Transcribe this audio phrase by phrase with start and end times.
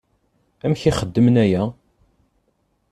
[0.65, 1.63] Amek i xedmen aya?